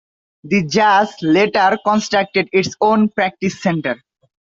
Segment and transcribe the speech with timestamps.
[0.43, 4.01] The Jazz later constructed its own practice center.